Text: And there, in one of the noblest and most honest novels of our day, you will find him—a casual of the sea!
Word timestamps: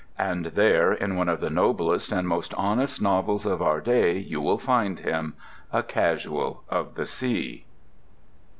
And 0.17 0.47
there, 0.47 0.91
in 0.91 1.15
one 1.15 1.29
of 1.29 1.41
the 1.41 1.51
noblest 1.51 2.11
and 2.11 2.27
most 2.27 2.55
honest 2.55 3.03
novels 3.03 3.45
of 3.45 3.61
our 3.61 3.79
day, 3.79 4.17
you 4.17 4.41
will 4.41 4.57
find 4.57 4.97
him—a 4.97 5.83
casual 5.83 6.63
of 6.69 6.95
the 6.95 7.05
sea! 7.05 7.65